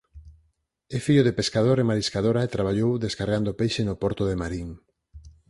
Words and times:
É 0.97 0.99
fillo 1.05 1.23
de 1.25 1.37
pescador 1.39 1.77
e 1.79 1.87
mariscadora 1.91 2.41
e 2.43 2.53
traballou 2.55 2.91
descargando 3.05 3.57
peixe 3.59 3.81
no 3.85 3.95
porto 4.01 4.23
de 4.29 4.35
Marín. 4.41 4.69